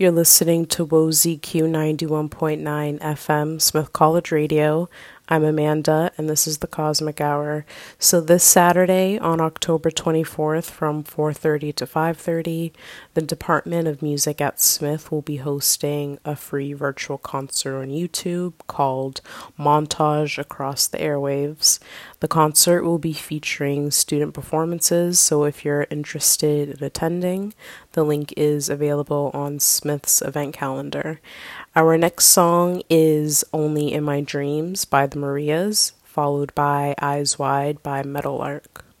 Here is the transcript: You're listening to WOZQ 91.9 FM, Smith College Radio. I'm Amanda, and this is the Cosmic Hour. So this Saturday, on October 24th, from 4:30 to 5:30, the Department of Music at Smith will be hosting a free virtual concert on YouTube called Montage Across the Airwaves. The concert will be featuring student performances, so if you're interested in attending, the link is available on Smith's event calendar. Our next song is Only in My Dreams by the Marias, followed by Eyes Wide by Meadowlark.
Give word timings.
You're 0.00 0.12
listening 0.12 0.64
to 0.68 0.86
WOZQ 0.86 1.40
91.9 1.68 3.00
FM, 3.00 3.60
Smith 3.60 3.92
College 3.92 4.32
Radio. 4.32 4.88
I'm 5.32 5.44
Amanda, 5.44 6.10
and 6.18 6.28
this 6.28 6.48
is 6.48 6.58
the 6.58 6.66
Cosmic 6.66 7.20
Hour. 7.20 7.64
So 8.00 8.20
this 8.20 8.42
Saturday, 8.42 9.16
on 9.16 9.40
October 9.40 9.88
24th, 9.88 10.68
from 10.68 11.04
4:30 11.04 11.72
to 11.76 11.86
5:30, 11.86 12.72
the 13.14 13.22
Department 13.22 13.86
of 13.86 14.02
Music 14.02 14.40
at 14.40 14.60
Smith 14.60 15.12
will 15.12 15.22
be 15.22 15.36
hosting 15.36 16.18
a 16.24 16.34
free 16.34 16.72
virtual 16.72 17.16
concert 17.16 17.80
on 17.80 17.90
YouTube 17.90 18.54
called 18.66 19.20
Montage 19.56 20.36
Across 20.36 20.88
the 20.88 20.98
Airwaves. 20.98 21.78
The 22.18 22.26
concert 22.26 22.82
will 22.82 22.98
be 22.98 23.12
featuring 23.12 23.92
student 23.92 24.34
performances, 24.34 25.20
so 25.20 25.44
if 25.44 25.64
you're 25.64 25.86
interested 25.90 26.70
in 26.70 26.84
attending, 26.84 27.54
the 27.92 28.02
link 28.02 28.34
is 28.36 28.68
available 28.68 29.30
on 29.32 29.60
Smith's 29.60 30.22
event 30.22 30.54
calendar. 30.54 31.20
Our 31.76 31.96
next 31.96 32.26
song 32.26 32.82
is 32.90 33.44
Only 33.52 33.92
in 33.92 34.02
My 34.02 34.22
Dreams 34.22 34.84
by 34.84 35.06
the 35.06 35.19
Marias, 35.20 35.92
followed 36.02 36.54
by 36.54 36.94
Eyes 37.00 37.38
Wide 37.38 37.82
by 37.82 38.02
Meadowlark. 38.02 38.84